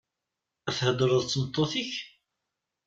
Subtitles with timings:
[0.77, 1.93] Theḍṛeḍ d tmeṭṭut-ik?